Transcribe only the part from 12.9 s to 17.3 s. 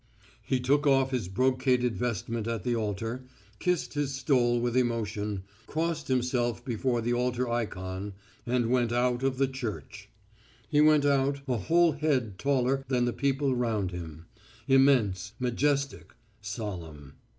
the people round him, immense, majestic, solemn.